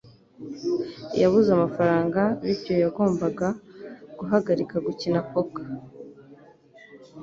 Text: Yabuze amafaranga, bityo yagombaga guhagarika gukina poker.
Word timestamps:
Yabuze 1.21 1.49
amafaranga, 1.57 2.21
bityo 2.45 2.73
yagombaga 2.83 3.47
guhagarika 4.17 4.75
gukina 4.85 5.19
poker. 5.31 5.67